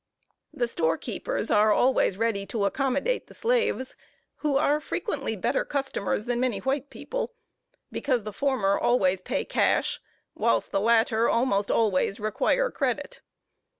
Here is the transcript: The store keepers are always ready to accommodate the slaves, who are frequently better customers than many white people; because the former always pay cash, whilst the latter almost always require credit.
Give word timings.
The 0.51 0.67
store 0.67 0.97
keepers 0.97 1.51
are 1.51 1.71
always 1.71 2.17
ready 2.17 2.47
to 2.47 2.65
accommodate 2.65 3.27
the 3.27 3.35
slaves, 3.35 3.95
who 4.37 4.57
are 4.57 4.79
frequently 4.79 5.35
better 5.35 5.63
customers 5.63 6.25
than 6.25 6.39
many 6.39 6.57
white 6.57 6.89
people; 6.89 7.35
because 7.91 8.23
the 8.23 8.33
former 8.33 8.79
always 8.79 9.21
pay 9.21 9.45
cash, 9.45 10.01
whilst 10.33 10.71
the 10.71 10.81
latter 10.81 11.29
almost 11.29 11.69
always 11.69 12.19
require 12.19 12.71
credit. 12.71 13.21